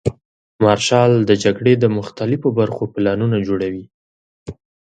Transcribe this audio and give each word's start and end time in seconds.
مارشال 0.63 1.11
د 1.29 1.31
جګړې 1.43 1.73
د 1.79 1.85
مختلفو 1.97 2.47
برخو 2.59 2.83
پلانونه 2.93 3.37
جوړوي. 3.47 3.85